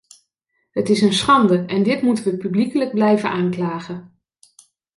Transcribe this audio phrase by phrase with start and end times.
[0.71, 4.19] Het is een schande en dit moeten we publiekelijk blijven aanklagen.